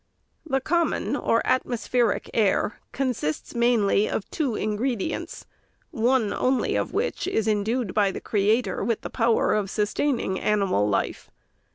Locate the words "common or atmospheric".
0.61-2.31